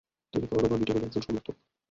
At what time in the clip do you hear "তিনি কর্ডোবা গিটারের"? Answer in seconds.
0.33-1.03